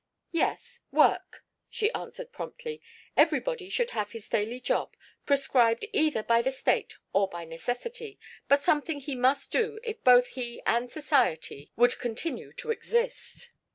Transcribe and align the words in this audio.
"Yes, 0.31 0.79
work," 0.91 1.45
she 1.69 1.91
answered 1.93 2.31
promptly. 2.31 2.81
"Everybody 3.15 3.69
should 3.69 3.91
have 3.91 4.13
his 4.13 4.27
daily 4.27 4.59
job, 4.59 4.95
prescribed 5.27 5.85
either 5.93 6.23
by 6.23 6.41
the 6.41 6.51
state 6.51 6.95
or 7.13 7.27
by 7.29 7.45
necessity; 7.45 8.17
but 8.47 8.63
something 8.63 8.99
he 8.99 9.13
must 9.13 9.51
do 9.51 9.79
if 9.83 10.03
both 10.03 10.25
he 10.29 10.59
and 10.65 10.91
society 10.91 11.71
would 11.75 11.99
continue 11.99 12.51
to 12.53 12.71
exist." 12.71 13.51